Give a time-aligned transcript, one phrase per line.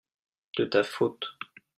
[0.57, 1.27] de ta faute.